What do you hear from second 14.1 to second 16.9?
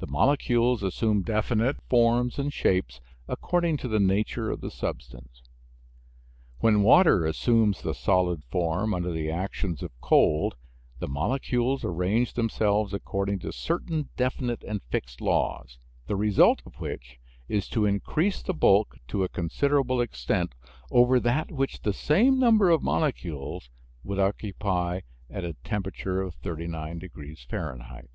definite and fixed laws, the result of